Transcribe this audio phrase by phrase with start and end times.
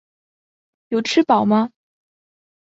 [0.87, 1.69] 有吃饱吗？